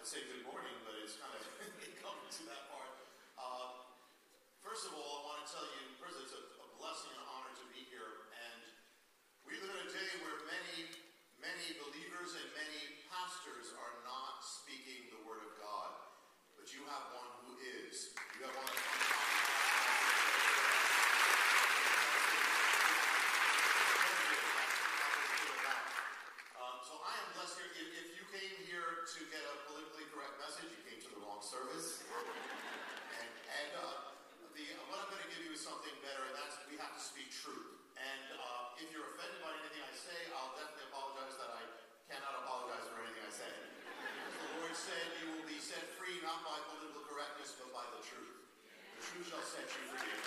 [0.00, 1.44] I'd say good morning, but it's kind of
[2.00, 2.88] coming to that part.
[3.36, 3.84] Uh,
[4.64, 7.52] first of all, I want to tell you, first, it's a, a blessing and honor
[7.52, 8.32] to be here.
[8.32, 8.64] And
[9.44, 10.88] we live in a day where many,
[11.36, 15.92] many believers and many pastors are not speaking the word of God.
[16.56, 18.16] But you have one who is.
[18.40, 18.80] You have one that
[26.56, 27.68] um, so I am blessed here.
[27.76, 31.20] If, if you came here to get a politically correct message, you came to the
[31.26, 32.06] wrong service.
[32.06, 34.14] and and uh,
[34.54, 37.02] the, what I'm going to give you is something better, and that's we have to
[37.02, 37.74] speak truth.
[37.98, 41.66] And uh, if you're offended by anything I say, I'll definitely apologize that I
[42.06, 43.50] cannot apologize for anything I say.
[43.50, 48.02] the Lord said, "You will be set free not by political correctness, but by the
[48.06, 48.46] truth.
[48.70, 50.22] The truth shall set you free."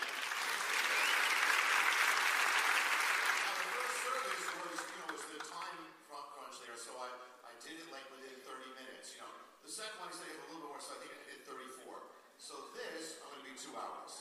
[3.48, 7.08] Now, the first service was, you know, was the time front crunch there, so I,
[7.48, 9.32] I did it like within 30 minutes, you know.
[9.64, 11.24] The second one, he said he had a little bit more, so I think I
[11.24, 11.96] did 34.
[12.36, 14.20] So this, I'm going to be two hours.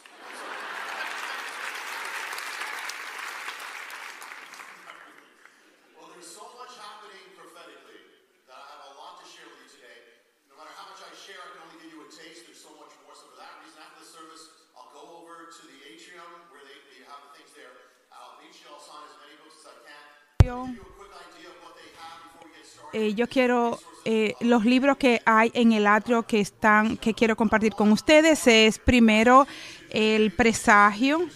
[5.99, 8.07] well, there's so much happening prophetically
[8.47, 9.99] that I have a lot to share with you today.
[10.47, 12.47] No matter how much I share, I can only give you a taste.
[12.47, 13.19] There's so much more.
[13.19, 14.47] So for that reason, after the service,
[14.79, 17.75] I'll go over to the atrium where they, they have the things there.
[18.15, 18.71] I'll meet you.
[18.71, 20.07] I'll sign as many books as I can.
[20.39, 22.95] Give you a quick idea of what they have before we get started.
[22.95, 23.75] Eh, yo quiero
[24.05, 28.47] eh, los libros que hay en el atrio que están que quiero compartir con ustedes
[28.49, 29.47] es primero
[29.91, 31.29] el presagio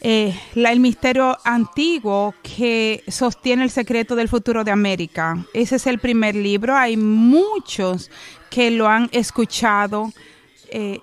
[0.00, 5.44] eh, el misterio antiguo que sostiene el secreto del futuro de América.
[5.52, 6.76] Ese es el primer libro.
[6.76, 8.10] Hay muchos
[8.48, 10.12] que lo han escuchado.
[10.70, 11.00] eh,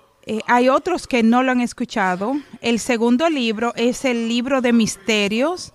[0.48, 2.38] hay otros que no lo han escuchado.
[2.62, 5.74] El segundo libro es el libro de misterios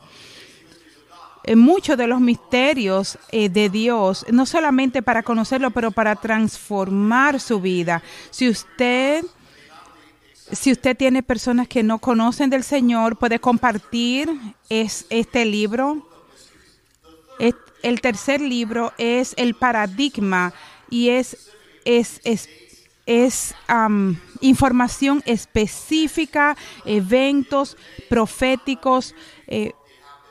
[1.56, 7.60] muchos de los misterios eh, de Dios, no solamente para conocerlo, pero para transformar su
[7.60, 8.02] vida.
[8.30, 9.24] Si usted,
[10.52, 14.30] si usted tiene personas que no conocen del Señor, puede compartir
[14.68, 16.06] es, este libro.
[17.82, 20.52] El tercer libro es el paradigma
[20.90, 21.50] y es,
[21.84, 22.48] es, es,
[23.06, 27.76] es, am, información específica, eventos
[28.08, 29.14] proféticos.
[29.46, 29.72] eh,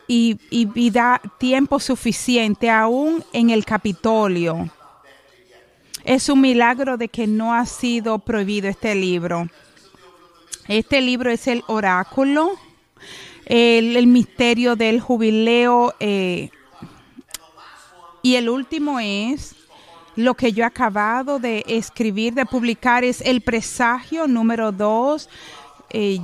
[0.08, 4.70] y, y- da tiempo suficiente aún en el Capitolio.
[6.04, 9.50] Es un milagro de que no ha sido prohibido este libro.
[10.68, 12.52] Este libro es el oráculo,
[13.46, 16.50] el, el misterio del jubileo eh,
[18.22, 19.56] y el último es
[20.16, 25.30] lo que yo he acabado de escribir, de publicar, es el presagio número dos.
[25.90, 26.20] Eh,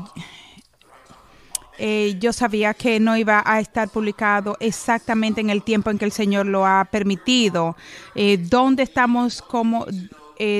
[1.77, 6.05] eh, yo sabía que no iba a estar publicado exactamente en el tiempo en que
[6.05, 7.75] el Señor lo ha permitido.
[8.15, 9.41] Eh, ¿Dónde estamos?
[9.41, 9.85] Como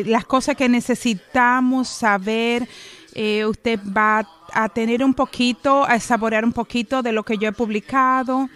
[0.05, 2.67] las cosas que necesitamos saber.
[3.15, 7.49] eh, usted va a tener un poquito, a saborear un poquito de lo que yo
[7.49, 8.49] he publicado.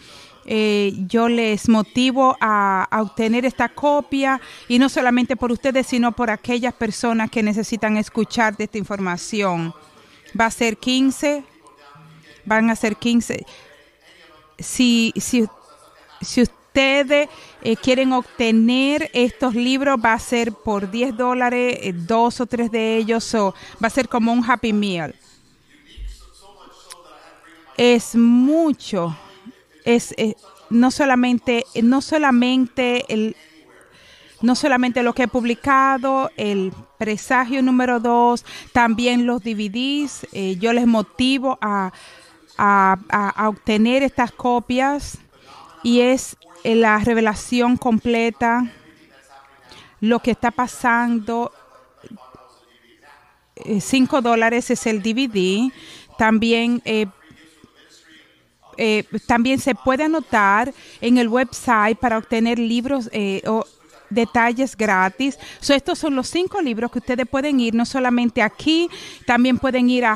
[0.46, 6.14] Eh, yo les motivo a, a obtener esta copia y no solamente por ustedes, sino
[6.14, 9.74] por aquellas personas que necesitan escuchar de esta información.
[10.40, 11.44] Va a ser 15
[12.48, 13.46] van a ser 15.
[14.58, 15.46] Si, si,
[16.22, 17.30] si ustedes
[17.62, 22.72] eh, quieren obtener estos libros, va a ser por 10 dólares, eh, dos o tres
[22.72, 23.54] de ellos, o
[23.84, 25.14] va a ser como un Happy Meal.
[27.76, 29.16] Es mucho.
[29.86, 30.36] Es, eh,
[30.70, 33.36] no solamente, no solamente el,
[34.42, 40.28] no solamente lo que he publicado, el presagio número dos, también los DVDs.
[40.32, 41.92] eh, yo les motivo a,
[42.58, 45.18] a, obtener estas copias
[45.84, 48.72] y es eh, la revelación completa,
[50.00, 51.52] lo que está pasando.
[53.80, 55.72] 5 dólares es el DVD.
[56.18, 57.08] También eh,
[58.78, 63.66] eh, también se puede anotar en el website para obtener libros eh, o
[64.10, 65.38] detalles gratis.
[65.60, 68.90] So, estos son los cinco libros que ustedes pueden ir, no solamente aquí,
[69.26, 70.16] también pueden ir a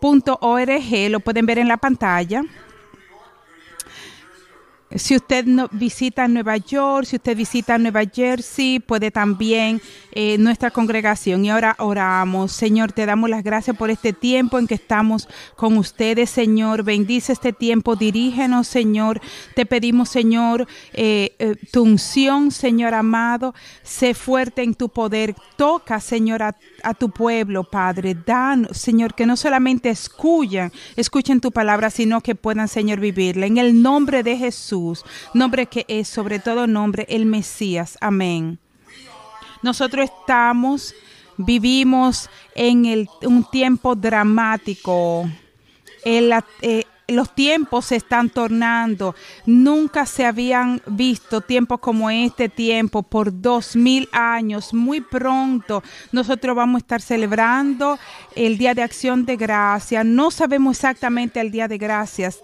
[0.00, 2.42] hopeoftheworld.org, lo pueden ver en la pantalla.
[4.96, 9.82] Si usted no, visita Nueva York, si usted visita Nueva Jersey, puede también
[10.12, 11.44] eh, nuestra congregación.
[11.44, 12.52] Y ahora oramos.
[12.52, 16.84] Señor, te damos las gracias por este tiempo en que estamos con ustedes, Señor.
[16.84, 19.20] Bendice este tiempo, dirígenos, Señor.
[19.54, 23.54] Te pedimos, Señor, eh, eh, tu unción, Señor amado.
[23.82, 25.36] Sé fuerte en tu poder.
[25.56, 26.54] Toca, Señor, a,
[26.94, 28.16] tu pueblo, Padre.
[28.24, 33.44] Dan, Señor, que no solamente escuchen, escuchen tu palabra, sino que puedan, Señor, vivirla.
[33.44, 34.77] En el nombre de Jesús.
[35.34, 37.98] Nombre que es sobre todo nombre el Mesías.
[38.00, 38.58] Amén.
[39.62, 40.94] Nosotros estamos,
[41.36, 45.28] vivimos en el, un tiempo dramático.
[46.04, 46.32] El,
[46.62, 49.14] eh, los tiempos se están tornando.
[49.46, 54.74] Nunca se habían visto tiempos como este tiempo por dos mil años.
[54.74, 55.82] Muy pronto
[56.12, 57.98] nosotros vamos a estar celebrando
[58.36, 60.04] el Día de Acción de Gracias.
[60.04, 62.40] No sabemos exactamente el Día de Gracias.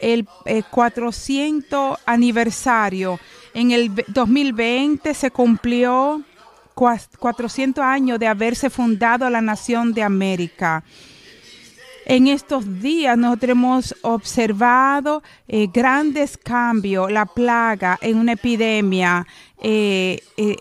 [0.00, 0.26] El
[0.70, 3.18] 400 aniversario.
[3.54, 6.22] En el 2020 se cumplió
[6.74, 10.82] 400 años de haberse fundado la nación de América.
[12.06, 19.26] En estos días nosotros hemos observado eh, grandes cambios, la plaga en una epidemia,
[19.62, 20.56] eh, eh,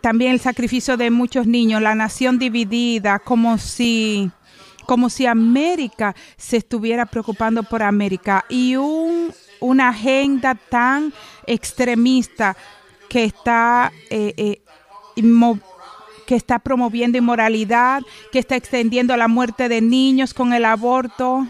[0.00, 4.32] también el sacrificio de muchos niños, la nación dividida, como si,
[4.90, 11.12] como si América se estuviera preocupando por América y un, una agenda tan
[11.46, 12.56] extremista
[13.08, 13.92] que está
[15.14, 18.02] que está promoviendo inmoralidad,
[18.32, 21.46] que está extendiendo la muerte de niños con el aborto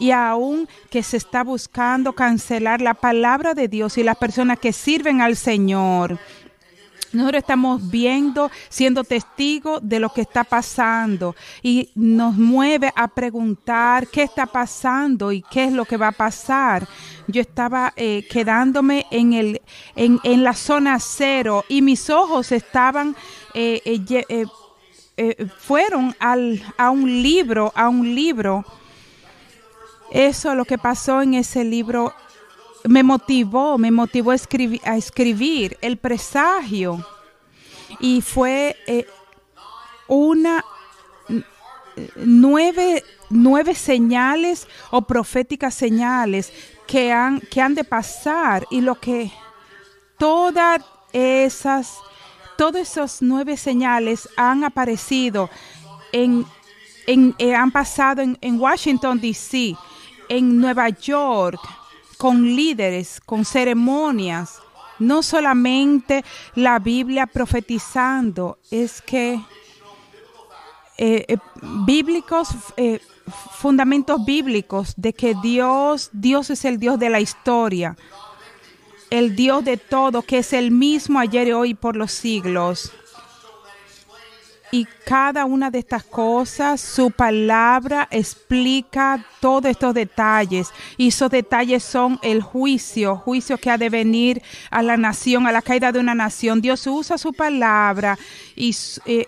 [0.00, 4.72] y aún que se está buscando cancelar la palabra de Dios y las personas que
[4.72, 6.18] sirven al Señor.
[7.12, 14.06] Nosotros estamos viendo, siendo testigos de lo que está pasando y nos mueve a preguntar
[14.06, 16.86] qué está pasando y qué es lo que va a pasar.
[17.26, 19.60] Yo estaba eh, quedándome en, el,
[19.96, 23.16] en, en, la zona cero y mis ojos estaban,
[23.54, 23.82] eh,
[25.16, 28.64] eh, fueron al, a un libro, a un libro.
[30.12, 32.14] Eso lo que pasó en ese libro
[32.84, 37.04] me motivó, me motivó a escribir, a escribir el presagio.
[37.98, 39.06] Y fue eh,
[40.06, 40.64] una
[42.16, 46.52] nueve, nueve señales o proféticas señales
[46.86, 49.30] que han, que han de pasar y lo que
[50.18, 50.82] todas
[51.12, 51.98] esas,
[52.56, 55.50] todas esas nueve señales han aparecido
[56.12, 56.44] en,
[57.06, 59.74] en eh, han pasado en, en Washington, D.C.,
[60.28, 61.58] en Nueva York,
[62.20, 64.58] con líderes, con ceremonias,
[64.98, 66.22] no solamente
[66.54, 69.40] la Biblia profetizando, es que
[70.98, 71.38] eh, eh,
[71.86, 73.00] bíblicos, eh,
[73.52, 77.96] fundamentos bíblicos de que Dios, Dios es el Dios de la historia,
[79.08, 82.92] el Dios de todo, que es el mismo ayer y hoy por los siglos.
[84.72, 90.70] Y cada una de estas cosas, su palabra explica todos estos detalles.
[90.96, 95.52] Y esos detalles son el juicio, juicio que ha de venir a la nación, a
[95.52, 96.60] la caída de una nación.
[96.60, 98.16] Dios usa su palabra
[98.54, 98.76] y,
[99.06, 99.26] eh,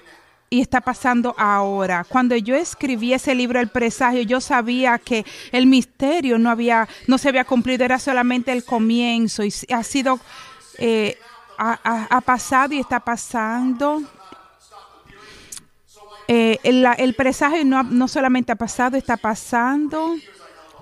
[0.50, 2.04] está pasando ahora.
[2.04, 7.18] Cuando yo escribí ese libro, El presagio, yo sabía que el misterio no había, no
[7.18, 10.20] se había cumplido, era solamente el comienzo y ha sido,
[10.78, 11.16] eh,
[11.56, 14.02] ha pasado y está pasando
[16.28, 20.16] eh, el, presagio no, solamente ha pasado, está pasando.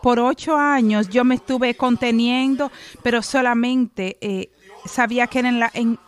[0.03, 2.73] Por ocho años yo me estuve conteniendo,
[3.03, 4.51] pero solamente eh,
[4.87, 5.99] sabía que en, la, en,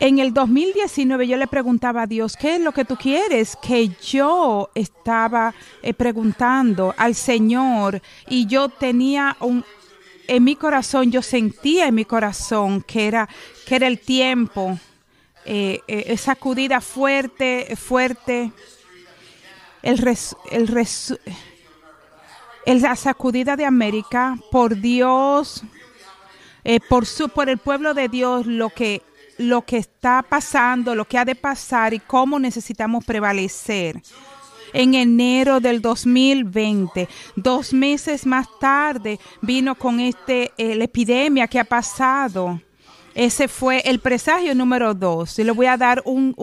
[0.00, 3.56] en el 2019 yo le preguntaba a Dios, ¿qué es lo que tú quieres?
[3.56, 9.64] Que yo estaba eh, preguntando al Señor y yo tenía un,
[10.26, 13.28] en mi corazón, yo sentía en mi corazón que era,
[13.66, 14.78] que era el tiempo
[15.46, 18.52] eh, eh, sacudida fuerte, fuerte,
[19.82, 20.16] el,
[20.50, 20.88] el,
[22.82, 25.62] la sacudida de América por Dios,
[26.62, 29.02] eh, por, su, por el pueblo de Dios, lo que,
[29.38, 34.02] lo que está pasando, lo que ha de pasar y cómo necesitamos prevalecer
[34.74, 37.08] en enero del 2020.
[37.34, 42.60] Dos meses más tarde vino con este, la epidemia que ha pasado.
[43.14, 45.38] Ese fue el presagio número dos.
[45.38, 46.34] Y le voy a dar un,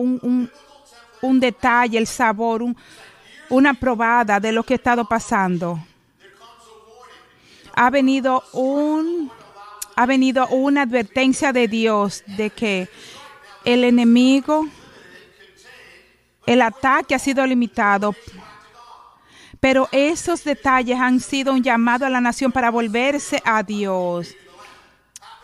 [1.22, 2.62] un, detalle, el sabor,
[3.48, 5.78] una probada de lo que ha estado pasando.
[7.74, 9.30] Ha venido un
[9.96, 12.88] ha venido una advertencia de Dios de que
[13.64, 14.68] el enemigo,
[16.46, 18.14] el ataque ha sido limitado,
[19.58, 24.36] pero esos detalles han sido un llamado a la nación para volverse a Dios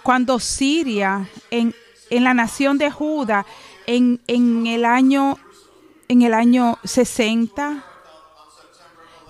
[0.04, 1.74] cuando Siria, en,
[2.10, 3.44] la nación de Judá,
[3.86, 5.38] en, el año,
[6.08, 7.82] en el año 60,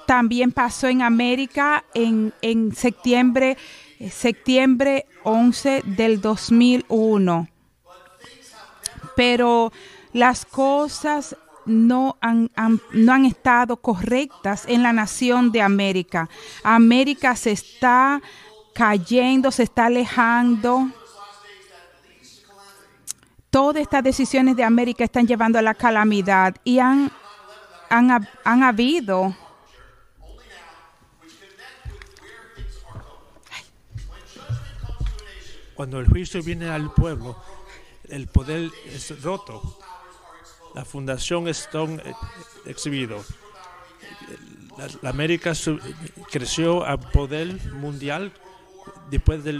[0.06, 3.56] también pasó en América en, en septiembre,
[4.10, 7.48] septiembre 11 del 2001.
[9.16, 9.72] Pero
[10.12, 16.28] las cosas no han, han- no han estado correctas en la nación de América.
[16.62, 18.20] América se está
[18.74, 20.88] cayendo, se está alejando.
[23.50, 27.10] Todas estas decisiones de América están llevando a la calamidad y han,
[27.88, 29.34] han, han habido
[35.74, 37.36] Cuando el juicio viene al pueblo,
[38.08, 39.78] el poder es roto.
[40.74, 42.14] La fundación está eh,
[42.64, 43.24] exhibido.
[45.02, 45.52] La, América
[46.30, 48.32] creció a poder mundial
[49.10, 49.52] después de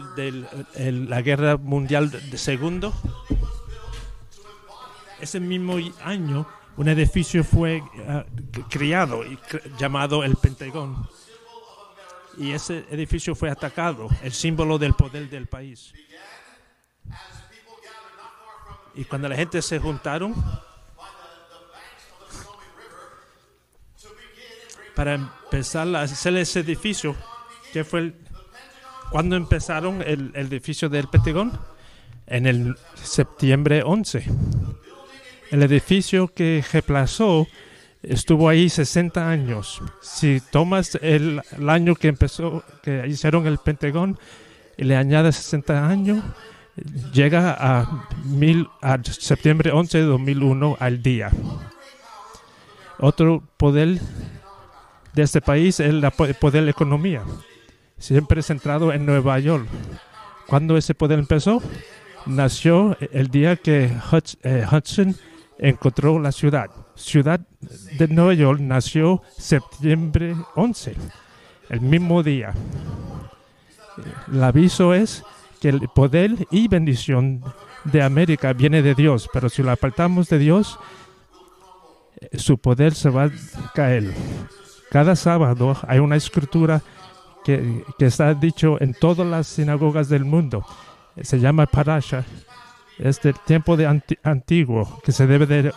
[1.08, 2.92] la guerra mundial de, segundo.
[5.20, 6.46] Ese mismo año,
[6.76, 8.24] un edificio fue ah,
[8.68, 11.08] creado y cre- llamado el Pentagón.
[12.36, 15.92] Y ese edificio fue atacado, el símbolo del poder del país.
[18.96, 20.34] Y cuando la gente se juntaron
[24.94, 27.16] para empezar a hacer ese edificio,
[27.72, 28.23] que fue el-
[29.14, 31.52] cuando empezaron el, edificio del Pentagón,
[32.26, 34.24] en el septiembre 11.
[35.52, 37.46] El edificio que reemplazó
[38.02, 39.80] estuvo ahí 60 años.
[40.02, 44.18] Si tomas el, año que empezó, que hicieron el Pentagón
[44.76, 46.24] y le añades 60 años,
[47.12, 51.30] llega a, mil, a septiembre 11 de 2001 al día.
[52.98, 54.00] Otro poder
[55.12, 57.22] de este país es el po- poder de la economía,
[58.04, 59.66] siempre centrado en Nueva York.
[60.46, 61.62] ¿Cuándo ese poder empezó?
[62.26, 65.16] Nació el día que Hudson, eh, Hudson
[65.58, 66.70] encontró la ciudad.
[66.96, 67.40] Ciudad
[67.98, 70.94] de Nueva York nació septiembre 11,
[71.70, 72.52] el mismo día.
[74.30, 75.24] El aviso es
[75.60, 77.42] que el poder y bendición
[77.84, 80.78] de América viene de Dios, pero si lo apartamos de Dios,
[82.20, 83.30] eh, su poder se va a
[83.74, 84.12] caer.
[84.90, 86.82] Cada sábado hay una escritura
[87.44, 90.64] que, que está dicho en todas las sinagogas del mundo.
[91.22, 92.24] Se llama Parasha.
[92.98, 95.72] Es del tiempo de anti- antiguo que se debe de eh,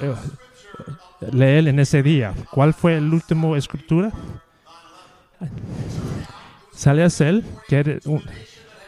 [1.32, 2.34] leer en ese día.
[2.52, 4.12] ¿Cuál fue el último escritura?
[6.72, 8.24] Sale a ser que era un,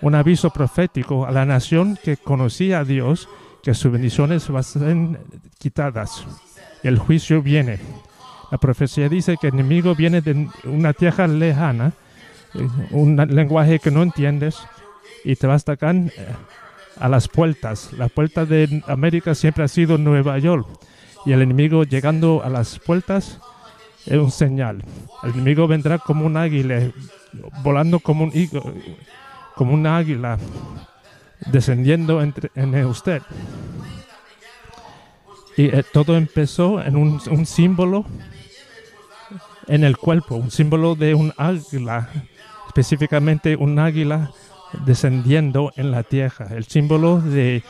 [0.01, 3.27] un aviso profético a la nación que conocía a Dios
[3.63, 4.95] que sus bendiciones van a ser
[5.57, 6.23] quitadas.
[6.83, 7.79] El juicio viene.
[8.51, 11.93] La profecía dice que el enemigo viene de una tierra lejana,
[12.91, 14.57] un lenguaje que no entiendes,
[15.23, 16.11] y te va a atacar eh,
[16.99, 17.91] a las puertas.
[17.93, 20.67] La puerta de América siempre ha sido Nueva York,
[21.25, 23.39] y el enemigo llegando a las puertas
[24.05, 24.83] es un señal.
[25.23, 26.91] El enemigo vendrá como un águila,
[27.63, 28.31] volando como un
[29.55, 30.37] como un águila,
[31.51, 33.21] descendiendo entre, en usted.
[35.57, 38.05] Y eh, todo empezó en un símbolo
[39.69, 42.09] en el cuerpo, un símbolo de un águila,
[42.67, 44.31] específicamente un águila
[44.85, 47.63] descendiendo en la tierra, el símbolo de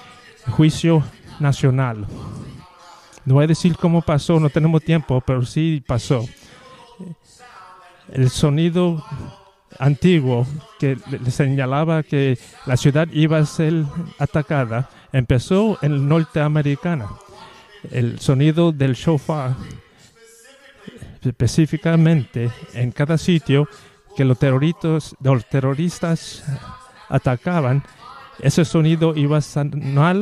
[0.47, 1.03] juicio
[1.39, 2.07] nacional.
[3.25, 6.25] No voy a decir cómo pasó, no tenemos tiempo, pero sí pasó.
[8.11, 9.03] El sonido
[9.77, 10.47] antiguo
[10.79, 13.83] que le señalaba que la ciudad iba a ser
[14.17, 17.07] atacada empezó en norteamericana.
[17.91, 19.55] El sonido del shofar
[21.21, 23.67] específicamente en cada sitio
[24.15, 24.37] que los
[25.21, 26.43] los terroristas
[27.09, 27.83] atacaban,
[28.39, 30.17] ese sonido iba a sonar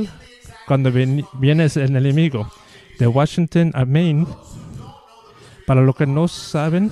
[0.66, 2.52] cuando viene el enemigo.
[3.00, 4.26] De Washington a Maine,
[5.68, 6.92] para los que no saben,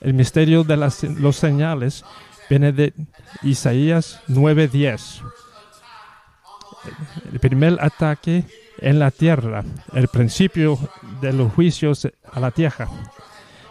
[0.00, 2.04] el misterio de las, los señales
[2.48, 2.94] viene de
[3.42, 5.22] Isaías 9:10.
[7.32, 8.44] El primer ataque
[8.82, 10.78] en la tierra, el principio
[11.20, 12.88] de los juicios a la tierra.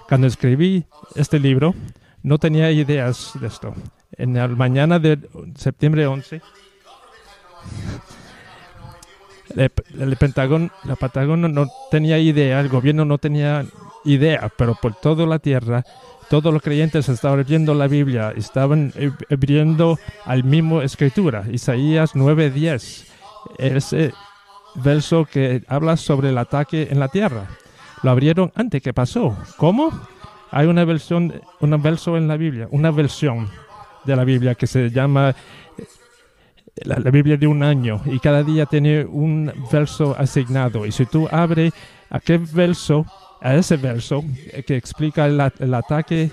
[0.07, 1.75] Cuando escribí este libro,
[2.23, 3.73] no tenía ideas de esto.
[4.17, 5.19] En la mañana de
[5.55, 6.41] septiembre 11,
[9.55, 13.65] el, Pentágono, la Patagonia no tenía idea, el gobierno no tenía
[14.05, 15.83] idea, pero por toda la tierra,
[16.29, 23.05] todos los creyentes estaban abriendo la Biblia, estaban eh, abriendo al mismo escritura, Isaías 9:10,
[23.57, 24.13] ese
[24.75, 27.47] verso que habla sobre el ataque en la tierra.
[28.03, 29.37] Lo abrieron antes que pasó.
[29.57, 29.91] ¿Cómo?
[30.51, 33.49] Hay una versión, un verso en la Biblia, una versión
[34.03, 35.35] de la Biblia que se llama
[36.75, 40.85] la, la Biblia de un año y cada día tiene un verso asignado.
[40.85, 41.73] Y si tú abres
[42.09, 43.05] a qué verso,
[43.41, 46.31] a ese verso eh, que explica el, ataque,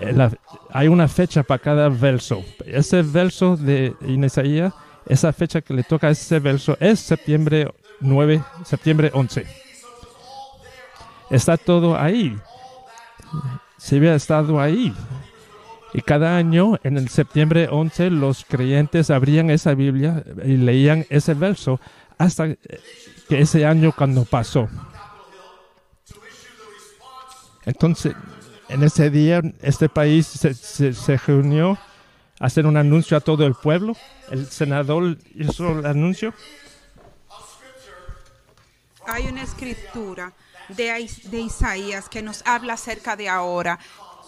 [0.00, 0.28] eh,
[0.70, 2.42] hay una fecha para cada verso.
[2.64, 4.72] Ese verso de Isaías,
[5.06, 9.46] esa fecha que le toca a ese verso es septiembre 9, septiembre 11.
[11.30, 12.36] Está todo ahí.
[13.76, 14.94] Se había estado ahí.
[15.92, 21.34] Y cada año, en el septiembre 11, los creyentes abrían esa Biblia y leían ese
[21.34, 21.80] verso
[22.18, 22.54] hasta
[23.28, 24.68] que ese año cuando pasó.
[27.64, 28.14] Entonces,
[28.68, 31.78] en ese día, este país se, se, se reunió
[32.40, 33.96] hacer un anuncio a todo el pueblo.
[34.30, 36.34] El senador hizo el anuncio.
[39.06, 40.32] Hay una escritura
[40.68, 43.78] de, Is- de Isaías que nos habla acerca de ahora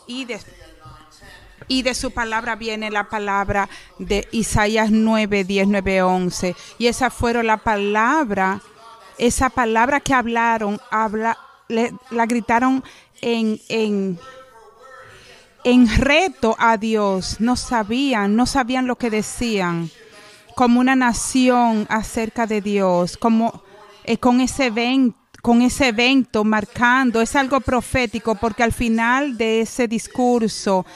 [0.06, 6.56] y de, su palabra viene la palabra de Isaías 9, 10, 9, 11.
[6.78, 8.60] Y esa fueron la palabra,
[9.18, 11.38] esa palabra que hablaron, habla,
[11.68, 12.82] le- la gritaron
[13.20, 13.60] en,
[15.64, 17.36] en reto a Dios.
[17.40, 19.90] No sabían, no sabían lo que decían.
[20.54, 23.62] Como una nación acerca de Dios, como
[24.04, 29.62] eh, con ese evento con ese evento marcando, es algo profético porque al final de
[29.62, 30.86] ese discurso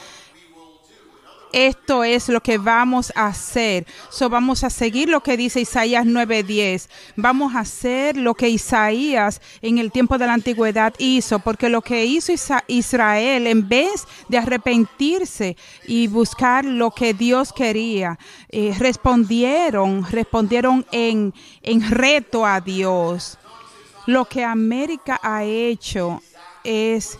[1.53, 3.85] esto es lo que vamos a hacer.
[4.09, 6.89] So, vamos a seguir lo que dice Isaías 9:10.
[7.15, 11.81] Vamos a hacer lo que Isaías en el tiempo de la antigüedad hizo, porque lo
[11.81, 12.31] que hizo
[12.67, 21.33] Israel, en vez de arrepentirse y buscar lo que Dios quería, eh, respondieron, respondieron en,
[21.63, 23.37] en reto a Dios.
[24.05, 26.21] Lo que América ha hecho
[26.63, 27.19] es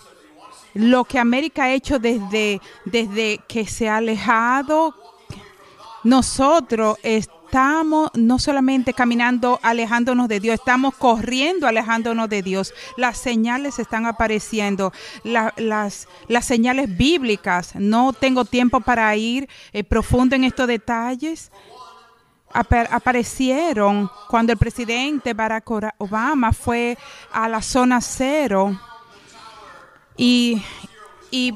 [0.77, 4.93] lo que América ha hecho desde, desde que se ha alejado,
[6.03, 12.73] nosotros estamos no solamente caminando alejándonos de Dios, estamos corriendo alejándonos de Dios.
[12.97, 14.93] Las señales están apareciendo,
[15.23, 17.75] la- las, las señales bíblicas.
[17.75, 21.51] No tengo tiempo para ir eh, profundo en estos detalles.
[22.53, 26.97] Apa- aparecieron cuando el presidente Barack Obama fue
[27.33, 28.79] a la zona cero
[30.17, 30.61] y,
[31.31, 31.53] y,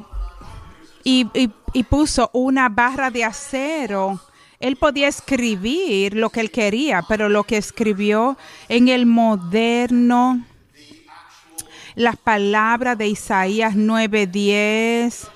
[1.04, 1.52] y, y-
[1.84, 4.20] puso una barra de acero.
[4.60, 8.38] Él podía escribir lo que él quería, pero lo que escribió
[8.70, 10.46] en el moderno,
[11.96, 15.28] las palabras de Isaías 9:10,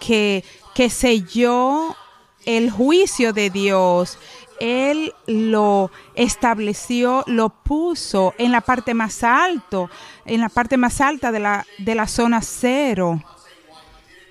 [0.00, 0.44] que,
[0.74, 1.96] que selló
[2.44, 4.18] el juicio de Dios.
[4.60, 9.90] Él lo estableció, lo puso en la parte más alto,
[10.26, 13.22] en la parte más alta de la, de la zona cero.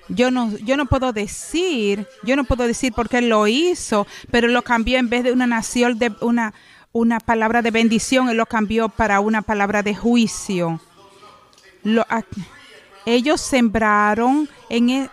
[0.08, 4.48] Yo no, yo no puedo decir, yo no puedo decir por qué lo hizo, pero
[4.48, 6.52] lo cambió en vez de una nación de una,
[6.92, 10.80] una palabra de bendición, él lo cambió para una palabra de juicio.
[13.06, 15.10] Ellos sembraron en, e-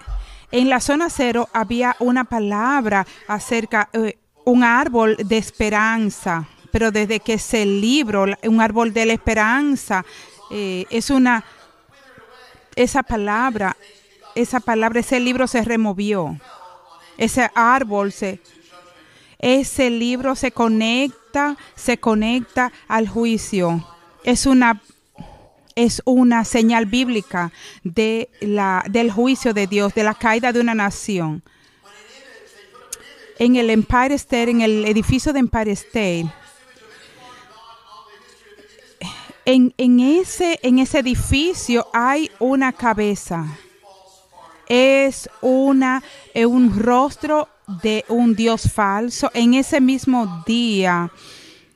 [0.51, 7.19] en la zona cero había una palabra acerca eh, un árbol de esperanza, pero desde
[7.19, 10.05] que ese libro, la- un árbol de la esperanza,
[10.51, 11.43] eh, es una
[12.75, 13.75] esa palabra,
[14.35, 16.37] esa palabra, ese libro se removió.
[17.17, 18.39] Ese árbol se
[19.39, 23.85] ese libro se conecta, se conecta al juicio.
[24.23, 24.81] Es una
[25.75, 27.51] es una señal bíblica
[27.83, 31.43] de la, del juicio de Dios, de la caída de una nación.
[33.39, 36.25] En el Empire State, en el edificio de Empire State,
[39.45, 43.45] en, en ese, en ese edificio hay una cabeza.
[44.67, 46.03] Es una,
[46.35, 47.47] un rostro
[47.81, 49.31] de un Dios falso.
[49.33, 51.11] En ese mismo día,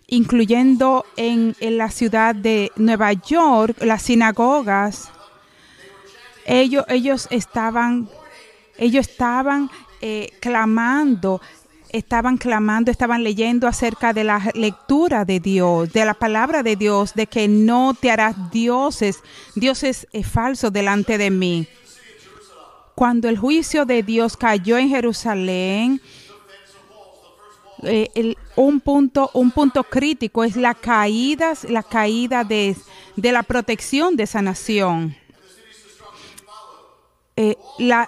[0.08, 5.10] incluyendo en, en la ciudad de Nueva York, las sinagogas,
[6.46, 8.10] ellos, ellos estaban,
[8.78, 9.70] ellos estaban
[10.02, 11.42] eh, clamando,
[11.90, 17.14] estaban clamando, estaban leyendo acerca de la lectura de Dios, de la palabra de Dios,
[17.14, 19.20] de que no te harás dioses,
[19.56, 21.68] dioses eh, falsos delante de mí.
[22.96, 26.02] Cuando el juicio de Dios cayó en Jerusalén,
[27.84, 32.76] eh, el- un punto un punto crítico es la caída la caída de,
[33.16, 35.16] de la protección de esa nación
[37.38, 38.08] Eh, la,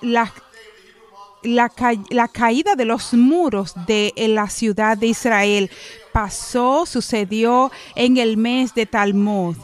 [0.00, 0.32] la,
[1.42, 1.70] la,
[2.10, 5.70] la caída de los muros de la ciudad de Israel
[6.12, 9.56] pasó sucedió en el mes de Talmud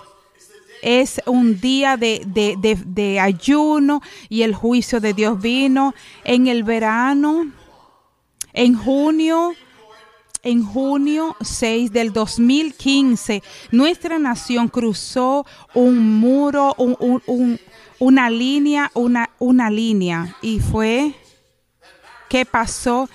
[0.81, 5.93] es un día de, de, de, de ayuno y el juicio de Dios vino
[6.25, 7.51] en el verano
[8.53, 9.55] en junio,
[10.43, 17.61] en junio 6 del 2015, nuestra nación cruzó un muro, un- un- un-
[17.99, 20.37] una línea, una, una línea.
[20.43, 21.15] Y fue,
[22.29, 23.09] ¿qué pasó?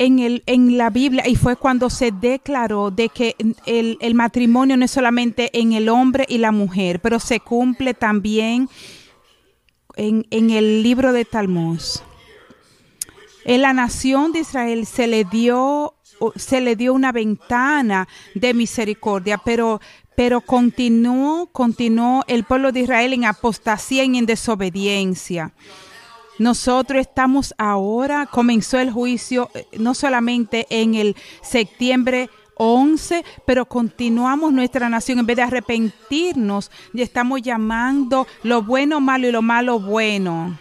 [0.00, 4.78] en, el, en la Biblia y fue cuando se declaró de que el, el matrimonio
[4.78, 8.70] no es solamente en el hombre y la mujer, pero se cumple también
[9.96, 11.82] en, en el libro de Talmud.
[13.44, 15.94] En la nación de Israel se le dio
[16.36, 19.82] se le dio una ventana de misericordia, pero
[20.16, 25.52] pero continuó, continuó el pueblo de Israel en apostasía y en desobediencia.
[26.40, 34.50] Nosotros estamos ahora, comenzó el juicio eh, no solamente en el septiembre 11, pero continuamos
[34.50, 39.80] nuestra nación en vez de arrepentirnos y estamos llamando lo bueno malo y lo malo
[39.80, 40.58] bueno.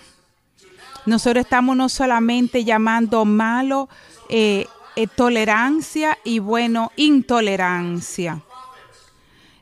[1.06, 3.88] Nosotros estamos no solamente llamando malo
[4.28, 8.42] eh, eh, tolerancia y bueno intolerancia.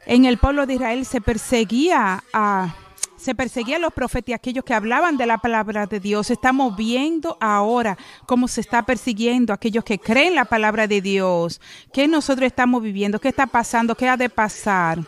[0.07, 2.73] En el pueblo de Israel se perseguía a
[3.17, 6.29] se perseguía a los profetas y aquellos que hablaban de la palabra de Dios.
[6.29, 11.59] Estamos viendo ahora cómo se está persiguiendo a aquellos que creen la palabra de Dios.
[11.91, 13.19] ¿Qué nosotros estamos viviendo?
[13.19, 13.95] ¿Qué está pasando?
[13.95, 14.99] ¿Qué ha de pasar?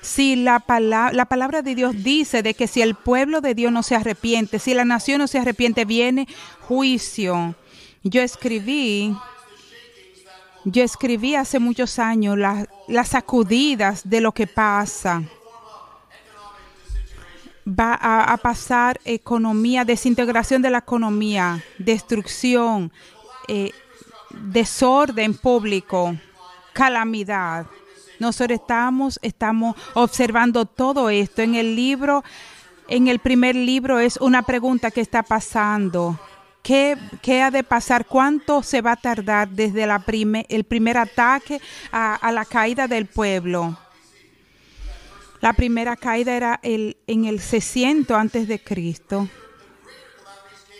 [0.00, 3.72] Si la, palabra, la palabra de Dios dice de que si el pueblo de Dios
[3.72, 6.28] no se arrepiente, si la nación no se arrepiente, viene
[6.60, 7.56] juicio.
[8.04, 9.12] Yo escribí
[10.68, 15.22] yo escribí hace muchos años las sacudidas de lo que pasa.
[17.66, 22.92] Va a, pasar economía, desintegración de la economía, destrucción,
[23.48, 23.72] eh,
[24.30, 26.16] desorden público,
[26.72, 27.66] calamidad.
[28.20, 31.42] Nosotros estamos, estamos observando todo esto.
[31.42, 32.22] En el libro,
[32.88, 36.18] en el primer libro es una pregunta que está pasando.
[36.66, 36.96] ¿Qué,
[37.40, 38.06] ha de pasar?
[38.06, 40.02] ¿Cuánto se va a tardar desde la
[40.48, 41.60] el primer ataque
[41.92, 43.78] a, la caída del pueblo?
[45.40, 49.28] La primera caída era el, en el 600 antes de Cristo.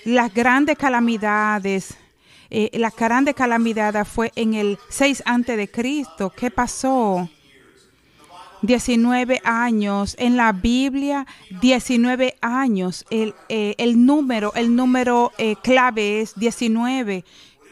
[0.04, 1.96] Las grandes calamidades,
[2.48, 6.32] eh, la grande calamidad fue en el 6 antes de Cristo.
[6.34, 7.28] ¿Qué pasó?
[8.62, 10.16] 19 años.
[10.18, 11.26] En la Biblia,
[11.60, 13.04] 19 años.
[13.10, 17.24] El, eh, el número, el número eh, clave es 19.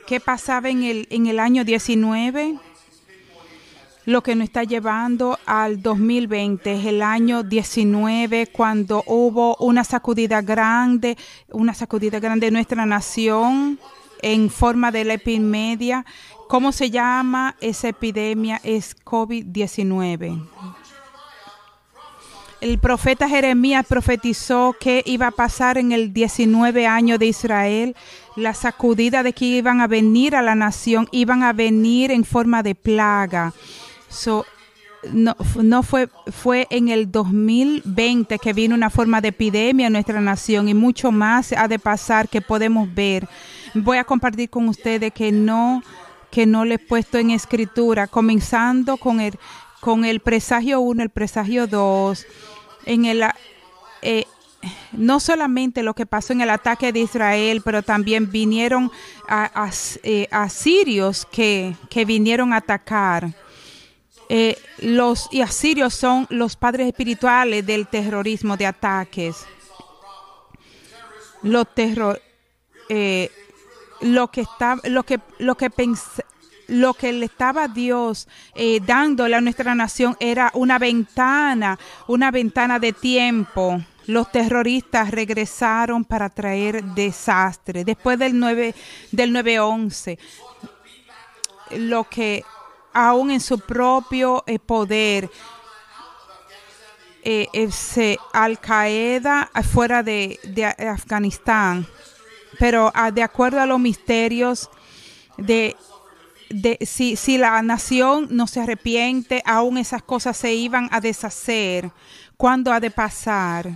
[0.07, 2.59] ¿Qué pasaba en el, en el año 19?
[4.07, 10.43] Lo que nos está llevando al 2020 es el año 19, cuando hubo una sacudida
[10.43, 11.17] grande,
[11.51, 13.79] una sacudida grande de nuestra nación
[14.21, 16.05] en forma de la epidemia.
[16.49, 18.61] ¿Cómo se llama esa epidemia?
[18.63, 20.39] Es COVID-19
[22.65, 27.95] el profeta Jeremías profetizó que iba a pasar en el 19 año de Israel,
[28.37, 32.63] la sacudida de que iban a venir a la nación, iban a venir en forma
[32.63, 33.53] de plaga.
[35.13, 40.21] No, no fue, fue en el 2020 que vino una forma de epidemia en nuestra
[40.21, 43.29] nación y mucho más ha de pasar que podemos ver.
[43.75, 45.83] Voy a compartir con ustedes que no
[46.31, 49.39] que no le he puesto en escritura, comenzando con el,
[49.81, 52.27] con el presagio 1, el presagio 2
[52.87, 53.25] en el
[54.03, 54.25] eh,
[54.93, 58.91] no solamente lo que pasó en el ataque de Israel, pero también vinieron
[59.29, 59.71] a,
[60.03, 63.33] eh, asirios que, que, vinieron a atacar.
[64.37, 69.47] Eh, los asirios son los padres espirituales del terrorismo, de ataques.
[71.43, 72.21] Lo terror,
[74.01, 75.71] lo que está, lo que, lo que
[76.69, 82.79] lo que le estaba Dios eh, dándole a nuestra nación era una ventana, una ventana
[82.79, 83.81] de tiempo.
[84.07, 87.85] Los terroristas regresaron para traer desastre.
[87.85, 88.75] Después del 9
[89.13, 90.19] del 911,
[91.79, 92.45] lo que
[92.95, 95.31] aún en su propio eh, poder
[97.23, 97.49] eh,
[98.33, 101.87] Al Qaeda fuera de, de Afganistán,
[102.59, 104.71] pero ah, de acuerdo a los misterios
[105.37, 105.77] de
[106.51, 111.91] de, si, si la nación no se arrepiente, aún esas cosas se iban a deshacer.
[112.37, 113.71] ¿Cuándo ha de pasar?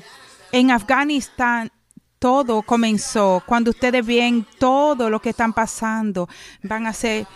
[0.52, 1.70] En Afganistán
[2.18, 3.42] todo comenzó.
[3.46, 6.28] Cuando ustedes ven todo lo que están pasando,
[6.62, 7.26] van a ser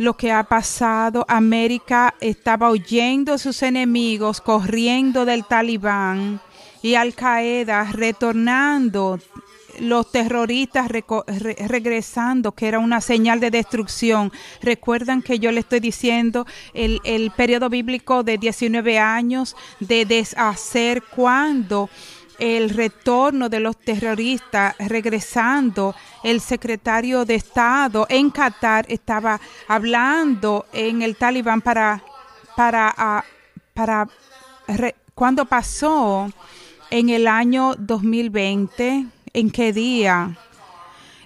[0.00, 1.26] lo que ha pasado.
[1.28, 6.40] América estaba huyendo sus enemigos, corriendo del talibán
[6.80, 9.20] y Al Qaeda retornando
[9.78, 14.32] los terroristas regresando, que era una señal de destrucción.
[14.62, 21.02] Recuerdan que yo le estoy diciendo el, el periodo bíblico de 19 años de deshacer
[21.14, 21.90] cuando
[22.40, 31.02] el retorno de los terroristas regresando, el secretario de Estado en Qatar estaba hablando en
[31.02, 32.02] el Talibán para,
[32.56, 33.24] para, ah,
[33.74, 34.08] para,
[35.14, 36.28] cuando pasó
[36.90, 40.36] en el año 2020 en qué día.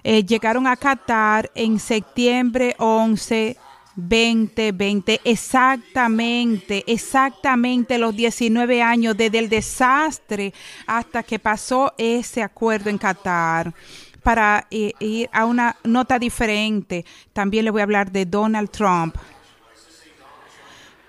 [0.03, 3.57] Eh, llegaron a Qatar en septiembre 11
[3.95, 10.53] 2020, exactamente, exactamente los 19 años desde el desastre
[10.85, 13.73] hasta que pasó ese acuerdo en Qatar.
[14.21, 19.15] Para eh, ir a una nota diferente, también le voy a hablar de Donald Trump.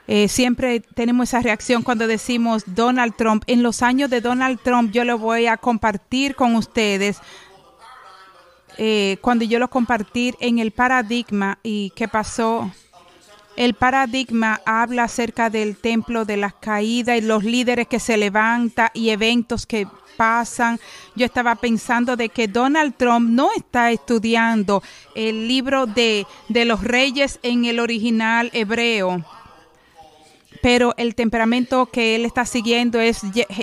[0.09, 3.43] Eh, siempre tenemos esa reacción cuando decimos Donald Trump.
[3.47, 7.19] En los años de Donald Trump yo lo voy a compartir con ustedes.
[8.79, 12.71] Eh, cuando yo lo compartir en el paradigma y qué pasó.
[13.57, 18.91] El paradigma habla acerca del templo de las caídas y los líderes que se levantan
[18.93, 20.79] y eventos que pasan.
[21.15, 24.83] Yo estaba pensando de que Donald Trump no está estudiando
[25.15, 29.25] el libro de, de los reyes en el original hebreo
[30.67, 33.21] pero el temperamento que él está siguiendo es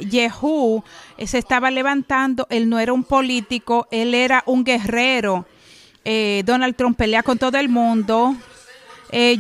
[0.10, 0.86] Yehú,
[1.26, 5.46] se estaba levantando, él no era un político, él era un guerrero.
[6.06, 8.38] Eh, Donald Trump pelea con todo el mundo.
[9.12, 9.38] Eh,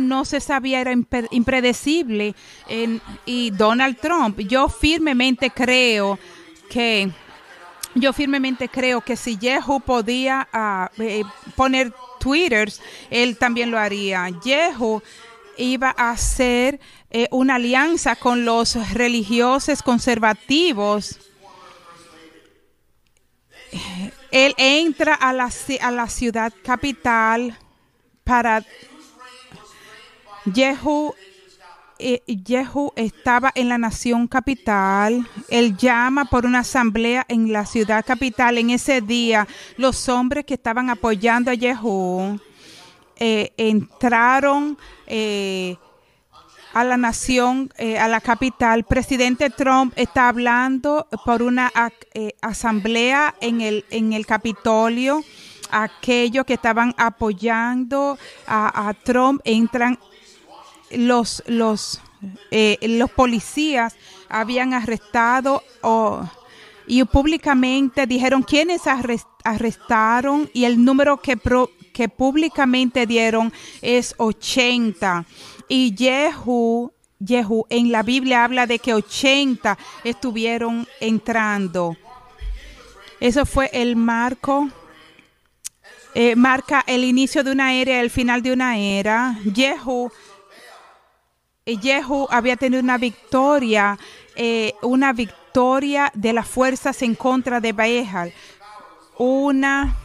[0.00, 0.92] no se sabía, era
[1.30, 2.34] impredecible.
[3.24, 6.18] y Donald Trump, yo firmemente creo
[6.68, 7.08] que
[7.94, 11.22] yo firmemente creo que si Yehu podía ah, eh,
[11.54, 14.28] poner twitters, él también lo haría.
[14.44, 15.02] Yehu
[15.56, 21.18] iba a hacer eh, una alianza con los religiosos conservativos.
[24.30, 27.58] Él entra a la, a la ciudad capital
[28.24, 28.64] para
[30.52, 31.14] Jehu.
[31.98, 32.22] Eh,
[32.96, 35.26] estaba en la nación capital.
[35.48, 38.58] Él llama por una asamblea en la ciudad capital.
[38.58, 42.38] En ese día, los hombres que estaban apoyando a Jehu
[43.18, 44.76] eh, entraron
[45.06, 45.76] eh,
[46.74, 48.84] a la nación, eh, a la capital.
[48.84, 51.72] Presidente Trump está hablando por una
[52.42, 55.24] asamblea en el, en el Capitolio.
[55.70, 59.98] Aquellos que estaban apoyando a, Trump entran
[60.90, 62.00] los, los,
[62.82, 63.96] los policías
[64.28, 65.62] habían arrestado
[66.86, 68.82] y públicamente dijeron quiénes
[69.44, 75.24] arrestaron y el número que, pro, que públicamente dieron es 80.
[75.66, 76.92] Y Jehu,
[77.26, 81.96] Jehu en la Biblia habla de que 80 estuvieron entrando.
[83.18, 84.68] Eso fue el marco.
[86.14, 89.38] Eh, marca el inicio de una era, el final de una era.
[89.54, 90.12] Jehu,
[91.64, 93.98] Jehu había tenido una victoria,
[94.34, 98.34] eh, una victoria de las fuerzas en contra de Baal.
[99.16, 99.96] Una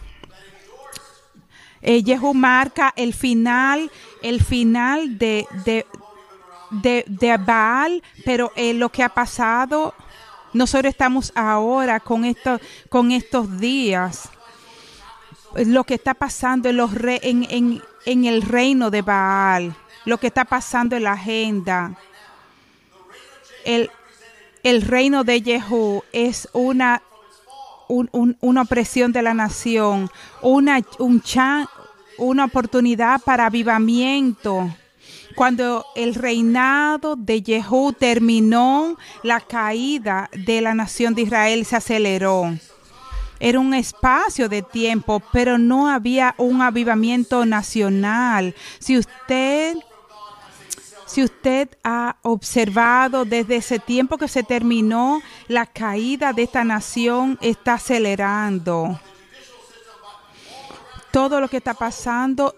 [1.82, 3.92] eh, marca el final,
[4.22, 5.48] el final de,
[6.72, 9.94] de, de, Baal, pero eh, lo que ha pasado,
[10.54, 14.30] nosotros estamos ahora con, esto, con estos días,
[15.56, 21.14] lo que está pasando en, el reino de Baal, lo que está pasando en la
[21.14, 21.98] agenda.
[23.66, 23.92] El,
[24.64, 27.02] el reino de Jehu es una
[27.92, 30.10] una opresión de la nación,
[30.42, 31.22] una, un
[32.18, 34.74] una oportunidad para avivamiento.
[35.36, 42.54] Cuando el reinado de Jehú terminó, la caída de la nación de Israel se aceleró.
[43.40, 48.54] Era un espacio de tiempo, pero no había un avivamiento nacional.
[48.78, 49.78] Si usted
[51.12, 57.38] si usted ha observado desde ese tiempo que se terminó, la caída de esta nación
[57.42, 58.98] está acelerando.
[61.12, 62.56] Todo lo que está pasando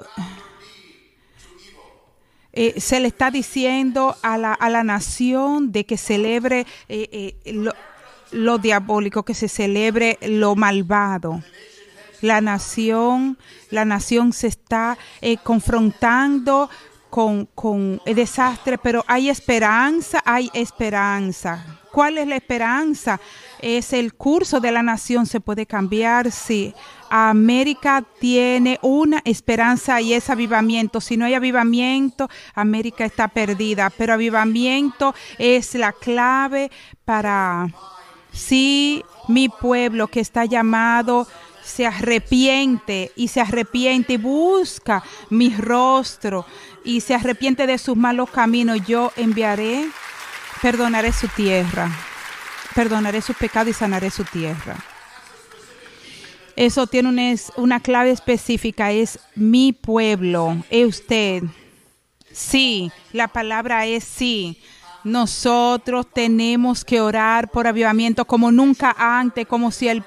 [2.51, 7.71] eh, se le está diciendo a la, a la nación de que celebre eh, eh,
[8.31, 11.41] lo, diabólico, que se celebre lo malvado
[12.21, 13.37] la nación,
[13.69, 14.97] la nación se está
[15.43, 16.69] confrontando
[17.13, 21.63] con, con desastre, pero hay esperanza, hay esperanza.
[21.91, 23.19] ¿Cuál es la esperanza?
[23.59, 26.73] Es el curso de la nación, se puede cambiar si
[27.11, 30.99] América tiene una esperanza y es avivamiento.
[30.99, 36.71] Si no hay avivamiento, América está perdida, pero avivamiento es la clave
[37.05, 37.67] para
[38.31, 41.27] si mi pueblo que está llamado
[41.63, 46.45] se arrepiente y se arrepiente y busca mi rostro
[46.83, 49.87] y se arrepiente de sus malos caminos, yo enviaré,
[50.61, 51.89] perdonaré su tierra,
[52.75, 54.77] perdonaré sus pecados y sanaré su tierra.
[56.55, 61.43] Eso tiene una, clave específica, es mi pueblo, es usted.
[62.31, 64.61] Sí, la palabra es sí.
[65.03, 70.03] Nosotros tenemos que orar por avivamiento como nunca antes, como si el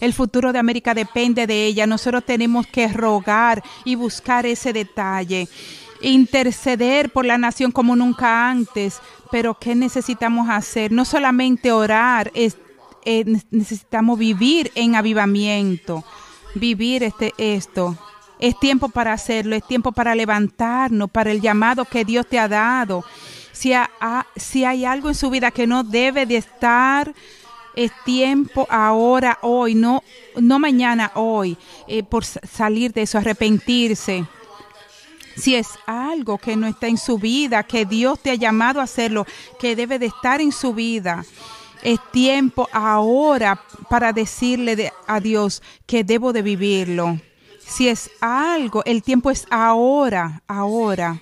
[0.00, 1.86] el futuro de América depende de ella.
[1.86, 5.48] Nosotros tenemos que rogar y buscar ese detalle
[6.02, 9.00] interceder por la nación como nunca antes.
[9.30, 10.92] Pero ¿qué necesitamos hacer?
[10.92, 12.56] No solamente orar, es,
[13.04, 16.04] eh, necesitamos vivir en avivamiento,
[16.54, 17.96] vivir este, esto.
[18.38, 22.48] Es tiempo para hacerlo, es tiempo para levantarnos, para el llamado que Dios te ha
[22.48, 23.04] dado.
[23.52, 23.72] Si,
[24.36, 27.14] si hay algo en su vida que no debe de estar,
[27.74, 30.02] es tiempo ahora, hoy, no,
[30.36, 34.26] no mañana, hoy, eh, por salir de eso, arrepentirse.
[35.36, 38.84] Si es algo que no está en su vida, que Dios te ha llamado a
[38.84, 39.26] hacerlo,
[39.58, 41.24] que debe de estar en su vida,
[41.82, 47.18] es tiempo ahora para decirle a Dios que debo de vivirlo.
[47.66, 51.20] Si es algo, el tiempo es ahora, ahora.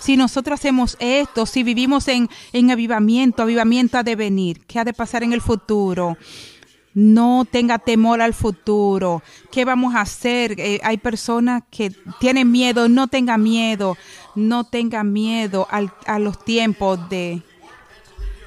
[0.00, 4.84] Si nosotros hacemos esto, si vivimos en, en avivamiento, avivamiento ha de venir, ¿qué ha
[4.84, 6.16] de pasar en el futuro?
[6.98, 9.22] No tenga temor al futuro.
[9.52, 10.58] ¿Qué vamos a hacer?
[10.58, 12.88] Eh, hay personas que tienen miedo.
[12.88, 13.98] No tenga miedo.
[14.34, 17.42] No tenga miedo a los tiempos de...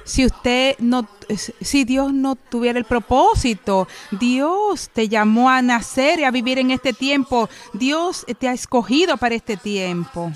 [0.02, 1.08] Si usted no,
[1.60, 6.72] si Dios no tuviera el propósito, Dios te llamó a nacer y a vivir en
[6.72, 7.48] este tiempo.
[7.72, 10.32] Dios te ha escogido para este tiempo.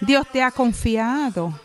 [0.00, 1.56] Dios te ha confiado.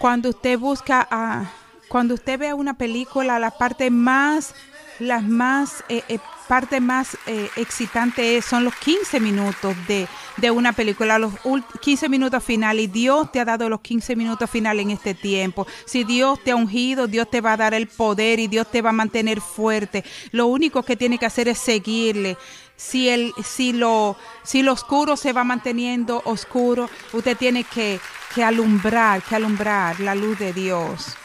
[0.00, 1.48] Cuando usted busca a
[1.90, 4.54] cuando usted ve una película, la parte más,
[5.00, 10.72] las más, eh, eh parte más eh, excitante son los 15 minutos de, de una
[10.72, 11.32] película, los
[11.80, 12.84] 15 minutos finales.
[12.84, 15.66] Y Dios te ha dado los 15 minutos finales en este tiempo.
[15.84, 18.82] Si Dios te ha ungido, Dios te va a dar el poder y Dios te
[18.82, 20.04] va a mantener fuerte.
[20.30, 22.36] Lo único que tiene que hacer es seguirle
[22.76, 27.98] si el si lo si lo oscuro se va manteniendo oscuro, usted tiene que,
[28.32, 31.16] que alumbrar, que alumbrar la luz de Dios.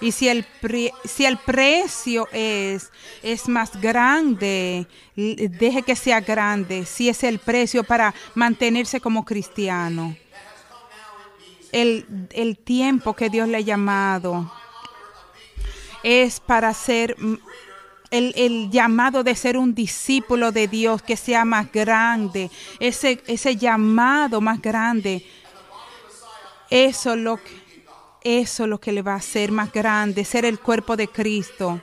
[0.00, 0.46] Y si el,
[1.04, 2.90] si el precio es,
[3.22, 10.16] es más grande, deje que sea grande, si es el precio para mantenerse como cristiano.
[11.72, 14.50] El, el tiempo que Dios le ha llamado
[16.02, 17.14] es para ser
[18.10, 23.56] el, el, llamado de ser un discípulo de Dios que sea más grande, ese, ese
[23.56, 25.24] llamado más grande.
[26.70, 27.59] Eso lo que
[28.22, 31.80] eso es lo que le va a hacer más grande, ser el cuerpo de Cristo.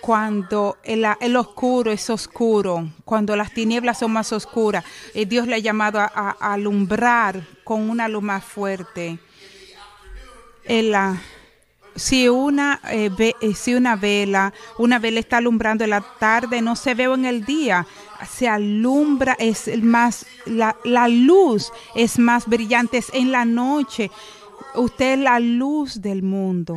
[0.00, 5.58] Cuando el, oscuro es oscuro, cuando las tinieblas son más oscuras, eh, Dios le ha
[5.58, 9.18] llamado a, alumbrar con una luz más fuerte.
[11.96, 16.76] si una, eh, eh, si una vela, una vela está alumbrando en la tarde, no
[16.76, 17.86] se ve en el día,
[18.30, 24.10] se alumbra, es más, la, la luz es más brillante es en la noche.
[24.78, 26.76] Usted es la luz del mundo.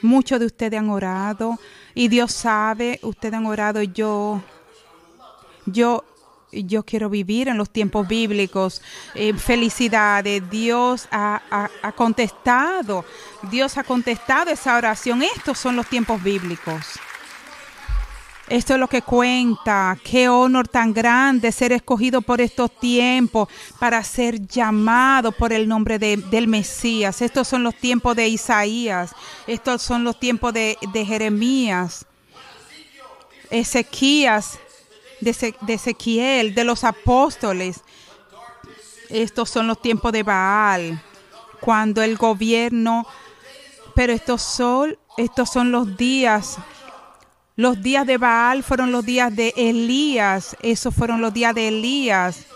[0.00, 1.58] Muchos de ustedes han orado
[1.92, 4.40] y Dios sabe, ustedes han orado, yo,
[5.66, 6.04] yo,
[6.52, 8.80] yo quiero vivir en los tiempos bíblicos.
[9.16, 13.04] Eh, felicidades, Dios ha, ha contestado,
[13.50, 15.22] Dios ha contestado esa oración.
[15.22, 17.00] Estos son los tiempos bíblicos.
[18.50, 19.96] Esto es lo que cuenta.
[20.02, 26.00] Qué honor tan grande ser escogido por estos tiempos para ser llamado por el nombre
[26.00, 27.22] del Mesías.
[27.22, 29.12] Estos son los tiempos de Isaías.
[29.46, 32.04] Estos son los tiempos de, Jeremías.
[33.50, 34.58] Ezequías,
[35.20, 37.82] de, de Ezequiel, de los apóstoles.
[39.10, 41.00] Estos son los tiempos de Baal.
[41.60, 43.06] Cuando el gobierno,
[43.94, 46.58] pero estos son, estos son los días
[47.60, 50.56] los días de Baal fueron los días de Elías.
[50.62, 52.46] Esos fueron los días de Elías.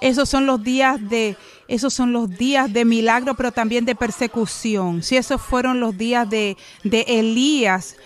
[0.00, 1.36] Esos son los días de
[1.68, 5.02] esos son los días de milagro, pero también de persecución.
[5.02, 7.96] Si esos fueron los días de, de Elías,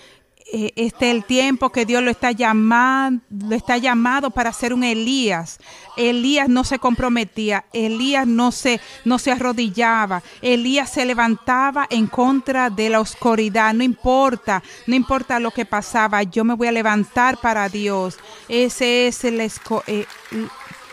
[0.53, 4.85] eh, este el tiempo que Dios lo está llamando, lo está llamado para ser un
[4.85, 5.59] Elías.
[5.97, 12.69] Elías no se comprometía, Elías no se, no se arrodillaba, Elías se levantaba en contra
[12.69, 17.39] de la oscuridad, no importa, no importa lo que pasaba, yo me voy a levantar
[17.39, 18.19] para Dios.
[18.49, 20.07] Ese es el eh,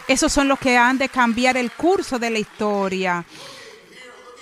[0.07, 3.25] esos son los que han de cambiar el curso de la historia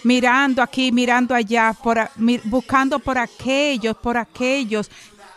[0.03, 2.09] mirando aquí, mirando allá, por,
[2.45, 4.89] buscando por aquellos, por aquellos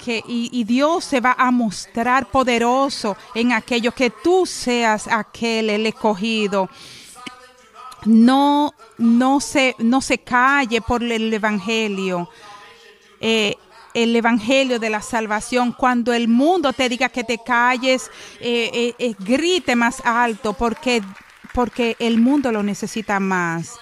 [0.05, 5.87] que, y, Dios se va a mostrar poderoso en aquellos que tú seas aquel, el
[5.87, 6.69] escogido.
[8.05, 12.29] No, no, se, no se calle por el Evangelio.
[13.21, 13.55] Eh,
[13.95, 15.73] el Evangelio de la salvación.
[15.73, 18.11] Cuando el mundo te diga que te calles,
[18.41, 21.01] eh, eh, grite más alto porque,
[21.55, 23.79] porque el mundo lo necesita más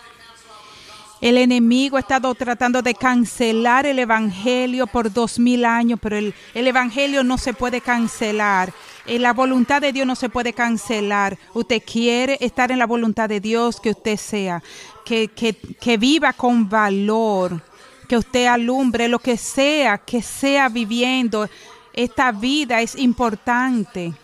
[1.20, 6.34] El enemigo ha estado tratando de cancelar el Evangelio por dos mil años, pero el,
[6.54, 8.72] el Evangelio no se puede cancelar.
[9.04, 11.36] Eh, La voluntad de Dios no se puede cancelar.
[11.52, 14.62] Usted quiere estar en la voluntad de Dios, que usted sea,
[15.04, 17.60] que, que, que viva con valor,
[18.08, 21.50] que usted alumbre lo que sea, que sea viviendo.
[21.92, 24.14] Esta vida es importante.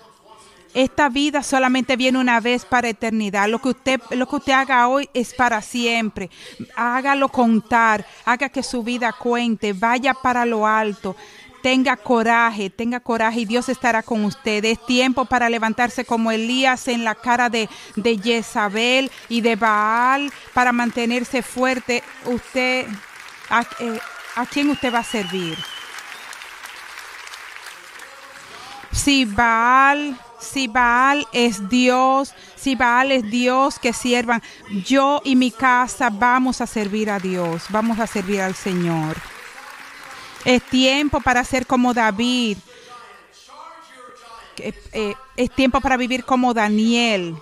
[0.76, 3.48] Esta vida solamente viene una vez para eternidad.
[3.48, 6.28] Lo que usted, lo que usted haga hoy es para siempre.
[6.76, 11.16] Hágalo contar, haga que su vida cuente, vaya para lo alto.
[11.62, 14.62] Tenga coraje, tenga coraje y Dios estará con usted.
[14.66, 20.30] Es tiempo para levantarse como Elías en la cara de, de Jezabel y de Baal
[20.52, 22.04] para mantenerse fuerte.
[22.26, 22.86] Usted,
[23.48, 23.98] ¿a, eh,
[24.34, 25.56] ¿a quién usted va a servir?
[28.92, 34.42] Si Baal si Baal es Dios, si Baal es Dios, que sirvan.
[34.84, 39.16] Yo y mi casa vamos a servir a Dios, vamos a servir al Señor.
[40.44, 42.58] Es tiempo para ser como David.
[44.58, 47.36] Eh, eh, es tiempo para vivir como Daniel.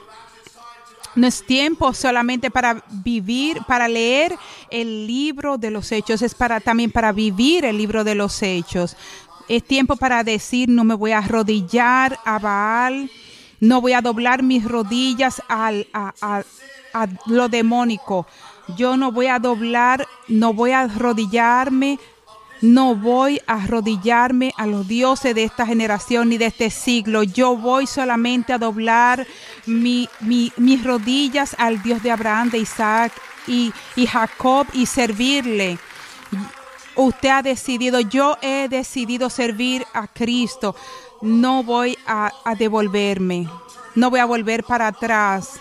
[1.15, 4.37] No es tiempo solamente para vivir, para leer
[4.71, 8.97] el libro de los hechos, es para también para vivir el libro de los hechos.
[9.49, 13.11] Es tiempo para decir, no me voy a arrodillar a Baal,
[13.61, 16.43] no voy a doblar mis rodillas al, a,
[17.27, 18.27] lo demónico.
[18.77, 21.99] Yo no voy a doblar, no voy a arrodillarme,
[22.63, 27.23] no voy a arrodillarme a los dioses de esta generación ni de este siglo.
[27.23, 29.27] Yo voy solamente a doblar
[29.67, 33.13] mi, mi, mis rodillas al Dios de Abraham, de Isaac
[33.47, 35.79] y, y Jacob y servirle.
[36.97, 40.77] Usted ha decidido, yo he decidido servir a Cristo.
[41.23, 43.49] No voy a, devolverme,
[43.95, 45.61] no voy a volver para atrás.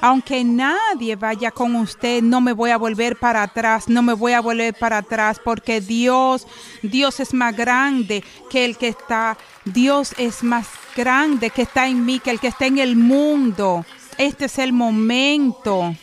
[0.00, 4.32] Aunque nadie vaya con usted, no me voy a volver para atrás, no me voy
[4.32, 6.46] a volver para atrás, porque Dios,
[6.82, 12.04] Dios es más grande que el que está, Dios es más grande que está en
[12.04, 13.84] mí, que el que está en el mundo.
[14.18, 15.94] Este es el momento.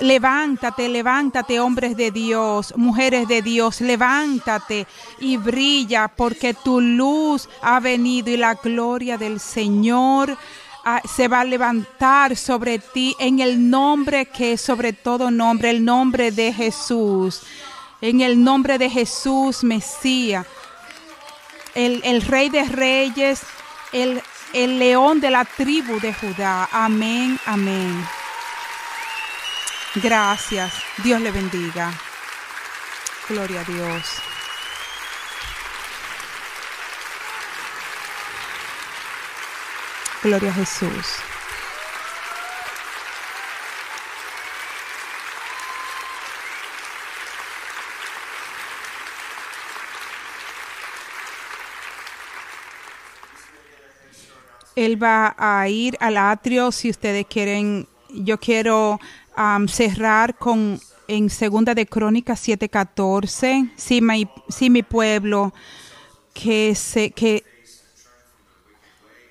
[0.00, 4.86] Levántate, levántate, hombres de Dios, mujeres de Dios, levántate
[5.18, 10.36] y brilla porque tu luz ha venido y la gloria del Señor
[10.84, 15.70] ah, se va a levantar sobre ti en el nombre que es sobre todo nombre,
[15.70, 17.42] el nombre de Jesús.
[18.00, 20.46] En el nombre de Jesús, Mesías,
[21.74, 23.40] el, el Rey de Reyes,
[23.92, 24.22] el,
[24.52, 26.68] el león de la tribu de Judá.
[26.72, 28.17] Amén, amén.
[29.94, 30.74] Gracias.
[31.02, 31.92] Dios le bendiga.
[33.28, 34.22] Gloria a Dios.
[40.22, 41.06] Gloria a Jesús.
[54.76, 57.88] Él va a ir al atrio si ustedes quieren.
[58.10, 59.00] Yo quiero
[59.38, 65.54] um, cerrar con en segunda de Crónicas 7:14, si mi, si mi pueblo
[66.34, 67.44] que se que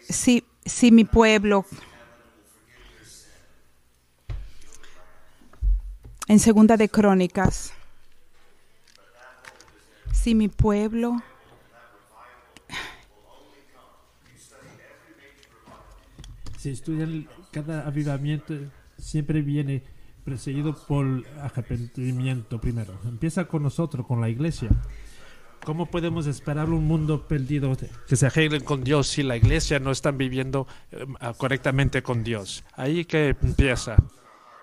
[0.09, 1.65] si, si mi pueblo
[6.27, 7.73] en segunda de Crónicas
[10.13, 11.21] si mi pueblo
[16.57, 18.55] Si estudian cada avivamiento,
[18.97, 19.83] siempre viene
[20.27, 22.99] precedido por arrepentimiento primero.
[23.05, 24.67] Empieza con nosotros, con la iglesia.
[25.63, 27.73] ¿Cómo podemos esperar un mundo perdido
[28.09, 31.05] que se arreglen con Dios si la iglesia no está viviendo eh,
[31.37, 32.65] correctamente con Dios?
[32.73, 33.95] Ahí que empieza.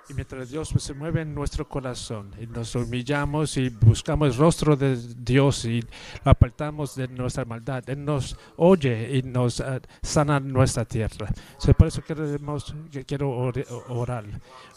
[0.09, 4.77] Y mientras Dios se mueve en nuestro corazón y nos humillamos y buscamos el rostro
[4.77, 5.81] de Dios y
[6.25, 11.29] lo apartamos de nuestra maldad, Él nos oye y nos uh, sana nuestra tierra.
[11.57, 14.25] So, por eso queremos, que quiero or, orar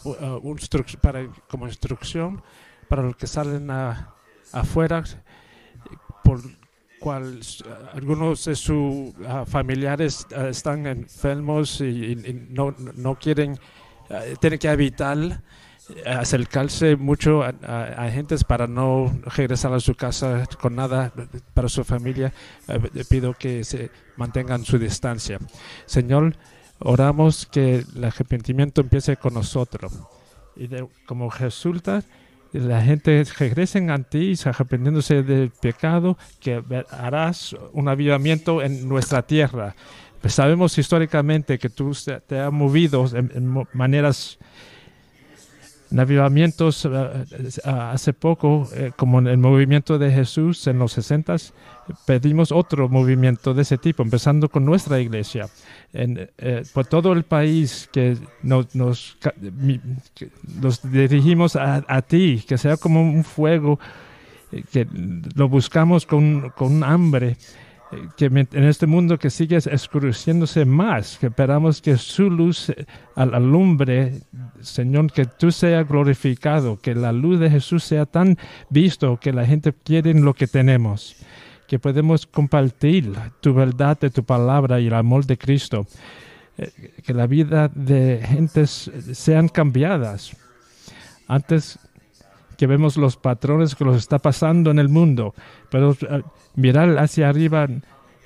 [0.04, 0.56] uh,
[1.02, 2.42] para, como instrucción
[2.88, 3.70] para los que salen
[4.52, 5.04] afuera,
[6.24, 6.40] por
[7.00, 9.12] cual uh, algunos de sus
[9.46, 13.58] familiares están enfermos y, y no, no quieren
[14.40, 15.42] tiene que evitar
[16.04, 21.12] acercarse mucho a, a, gentes para no regresar a su casa con nada
[21.54, 22.32] para su familia.
[23.08, 25.38] Pido que se mantengan su distancia.
[25.86, 26.36] Señor,
[26.80, 29.92] oramos que el arrepentimiento empiece con nosotros.
[30.56, 30.68] Y
[31.06, 32.02] como resulta,
[32.52, 39.74] la gente regresen a ti, arrepentiéndose del pecado, que harás un avivamiento en nuestra tierra.
[40.20, 41.92] Pues sabemos históricamente que tú
[42.26, 44.38] te has movido en, maneras
[45.90, 50.92] en avivamientos eh, eh, hace poco, eh, como en el movimiento de Jesús en los
[50.92, 51.36] 60,
[52.04, 55.48] pedimos otro movimiento de ese tipo, empezando con nuestra iglesia.
[55.92, 56.28] En,
[56.74, 59.16] por todo el país que nos, nos,
[60.14, 60.28] que
[60.60, 63.78] nos dirigimos a, a ti, que sea como un fuego,
[64.70, 64.86] que
[65.34, 67.36] lo buscamos con, con hambre
[68.16, 72.84] que en este mundo que sigue escureciéndose más, que esperamos que su luz eh,
[73.14, 74.20] al- alumbre,
[74.60, 78.36] Señor, que tú seas glorificado, que la luz de Jesús sea tan
[78.68, 81.16] visto que la gente quiere lo que tenemos,
[81.66, 85.86] que podemos compartir tu verdad de tu palabra y el amor de Cristo,
[86.58, 90.36] eh, que la vida de gentes sean cambiadas.
[91.26, 91.78] Antes
[92.58, 95.34] que vemos los patrones que los está pasando en el mundo,
[95.70, 96.22] pero eh,
[96.56, 97.66] mirar hacia arriba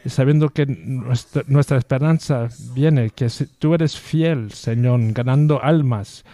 [0.06, 6.24] sabiendo que nuestra, nuestra esperanza viene, que si- tú eres fiel, Señor, ganando almas,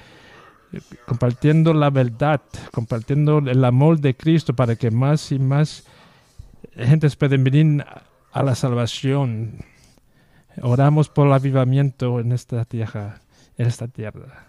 [1.06, 2.40] compartiendo la verdad,
[2.72, 5.84] compartiendo el amor de Cristo para que más y más
[6.76, 7.84] gentes pueden venir
[8.32, 9.64] a la salvación.
[10.62, 13.20] Oramos por el avivamiento en esta tierra,
[13.58, 14.47] en esta tierra.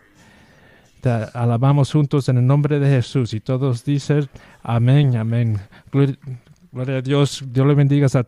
[1.01, 4.27] Te alabamos juntos en el nombre de Jesús y todos dicen
[4.63, 5.57] amén, amén.
[5.91, 8.27] Gloria, a Dios, Dios le bendiga a todos.